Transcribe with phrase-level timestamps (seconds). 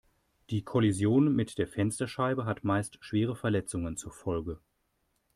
[0.49, 4.57] Die Kollision mit der Fensterscheibe hat meist schwere Verletzungen zur Folge.